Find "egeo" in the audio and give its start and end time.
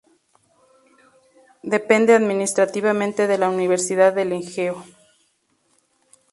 4.33-4.83